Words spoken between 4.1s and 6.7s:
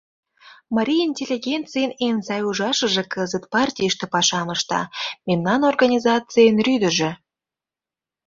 пашам ышта, мемнан организацийын